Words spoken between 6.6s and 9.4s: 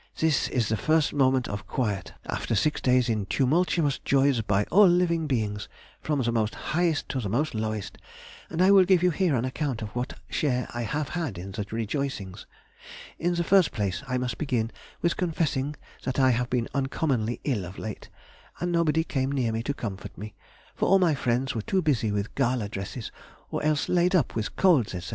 highest to the most lowest, and I will give you here